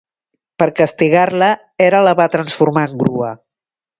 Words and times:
Per 0.61 0.67
castigar-la 0.79 1.51
Hera 1.87 2.01
la 2.09 2.15
va 2.21 2.27
transformar 2.39 2.87
en 2.91 2.97
grua. 3.05 3.31